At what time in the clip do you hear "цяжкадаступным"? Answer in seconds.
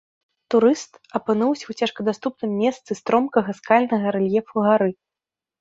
1.83-2.51